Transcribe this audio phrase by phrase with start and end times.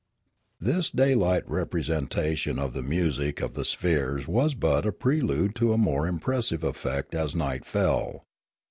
[0.59, 5.77] This daylight representation of the music of the spheres was but a prelude to a
[5.77, 8.25] more impressive effect as night fell.